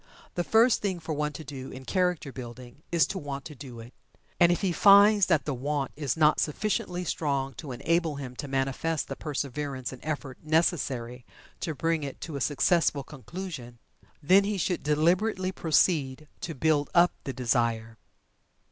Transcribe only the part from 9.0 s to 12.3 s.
the perseverance and effort necessary to bring it